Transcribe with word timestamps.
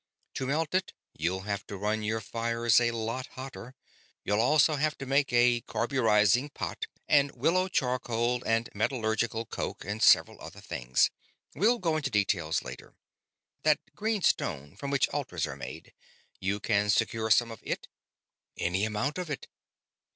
To 0.33 0.47
melt 0.47 0.73
it 0.73 0.93
you'll 1.13 1.41
have 1.41 1.63
to 1.67 1.77
run 1.77 2.01
your 2.01 2.21
fires 2.21 2.81
a 2.81 2.89
lot 2.89 3.27
hotter. 3.33 3.75
You'll 4.23 4.41
also 4.41 4.77
have 4.77 4.97
to 4.97 5.05
have 5.05 5.25
a 5.31 5.61
carburizing 5.61 6.49
pot 6.55 6.87
and 7.07 7.29
willow 7.33 7.67
charcoal 7.67 8.41
and 8.43 8.67
metallurgical 8.73 9.45
coke 9.45 9.85
and 9.85 10.01
several 10.01 10.41
other 10.41 10.59
things. 10.59 11.11
We'll 11.53 11.77
go 11.77 11.97
into 11.97 12.09
details 12.09 12.63
later. 12.63 12.95
That 13.61 13.77
green 13.95 14.23
stone 14.23 14.75
from 14.75 14.89
which 14.89 15.07
altars 15.09 15.45
are 15.45 15.55
made 15.55 15.93
you 16.39 16.59
can 16.59 16.89
secure 16.89 17.29
some 17.29 17.51
of 17.51 17.59
it?" 17.61 17.87
"Any 18.57 18.85
amount 18.85 19.19
of 19.19 19.29
it." 19.29 19.45